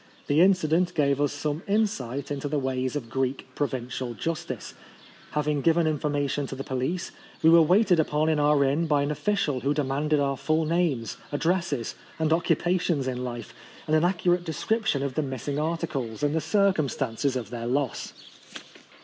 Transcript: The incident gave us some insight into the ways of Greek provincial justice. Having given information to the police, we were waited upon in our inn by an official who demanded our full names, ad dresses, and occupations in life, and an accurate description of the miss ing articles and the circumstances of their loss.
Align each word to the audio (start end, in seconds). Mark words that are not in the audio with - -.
The 0.25 0.41
incident 0.41 0.95
gave 0.95 1.21
us 1.21 1.31
some 1.31 1.61
insight 1.67 2.31
into 2.31 2.47
the 2.47 2.57
ways 2.57 2.95
of 2.95 3.07
Greek 3.07 3.45
provincial 3.53 4.15
justice. 4.15 4.73
Having 5.33 5.61
given 5.61 5.85
information 5.85 6.47
to 6.47 6.55
the 6.55 6.63
police, 6.63 7.11
we 7.43 7.51
were 7.51 7.61
waited 7.61 7.99
upon 7.99 8.27
in 8.27 8.39
our 8.39 8.63
inn 8.63 8.87
by 8.87 9.03
an 9.03 9.11
official 9.11 9.59
who 9.59 9.75
demanded 9.75 10.19
our 10.19 10.37
full 10.37 10.65
names, 10.65 11.17
ad 11.31 11.41
dresses, 11.41 11.93
and 12.17 12.33
occupations 12.33 13.07
in 13.07 13.23
life, 13.23 13.53
and 13.85 13.95
an 13.95 14.03
accurate 14.03 14.43
description 14.43 15.03
of 15.03 15.13
the 15.13 15.21
miss 15.21 15.47
ing 15.47 15.59
articles 15.59 16.23
and 16.23 16.33
the 16.33 16.41
circumstances 16.41 17.35
of 17.35 17.51
their 17.51 17.67
loss. 17.67 18.11